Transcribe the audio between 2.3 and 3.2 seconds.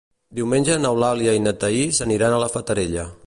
a la Fatarella.